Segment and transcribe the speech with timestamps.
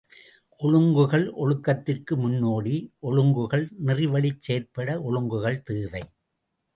[0.59, 2.73] ஒழுங்குகள், ஒழுக்கத்திற்கு முன்னோடி,
[3.01, 6.03] ஒழுக்கங்கள் நெறிவழிச் செயற்பட ஒழுங்குகள் தேவை.